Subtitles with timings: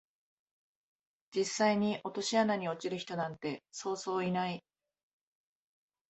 [1.31, 4.65] 実際に落とし穴に落ちる人なんてそうそういない